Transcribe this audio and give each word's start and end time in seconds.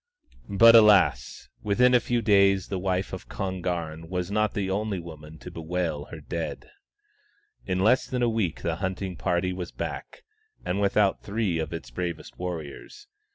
But 0.49 0.73
alas! 0.75 1.47
within 1.61 1.93
a 1.93 1.99
few 1.99 2.23
days 2.23 2.69
the 2.69 2.79
wife 2.79 3.13
of 3.13 3.29
Kon 3.29 3.61
garn 3.61 4.09
was 4.09 4.31
not 4.31 4.55
the 4.55 4.67
only 4.67 4.99
woman 4.99 5.37
to 5.37 5.51
bewail 5.51 6.05
her 6.05 6.19
dead. 6.19 6.71
In 7.67 7.77
less 7.81 8.07
than 8.07 8.23
a 8.23 8.27
week 8.27 8.63
the 8.63 8.77
hunting 8.77 9.15
party 9.15 9.53
was 9.53 9.71
back, 9.71 10.23
and 10.65 10.81
without 10.81 11.21
three 11.21 11.59
of 11.59 11.71
its 11.71 11.91
bravest 11.91 12.39
warriors. 12.39 13.05